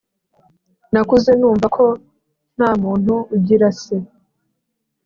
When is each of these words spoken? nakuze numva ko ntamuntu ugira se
nakuze 0.91 1.31
numva 1.39 1.65
ko 1.75 1.85
ntamuntu 2.55 3.13
ugira 3.35 3.67
se 3.81 3.95